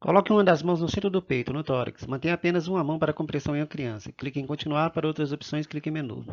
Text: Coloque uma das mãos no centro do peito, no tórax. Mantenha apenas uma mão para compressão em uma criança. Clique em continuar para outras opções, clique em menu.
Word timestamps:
Coloque 0.00 0.32
uma 0.32 0.42
das 0.42 0.62
mãos 0.62 0.80
no 0.80 0.88
centro 0.88 1.10
do 1.10 1.20
peito, 1.20 1.52
no 1.52 1.62
tórax. 1.62 2.06
Mantenha 2.06 2.32
apenas 2.32 2.66
uma 2.66 2.82
mão 2.82 2.98
para 2.98 3.12
compressão 3.12 3.54
em 3.54 3.60
uma 3.60 3.66
criança. 3.66 4.10
Clique 4.10 4.40
em 4.40 4.46
continuar 4.46 4.90
para 4.90 5.06
outras 5.06 5.30
opções, 5.30 5.66
clique 5.66 5.90
em 5.90 5.92
menu. 5.92 6.24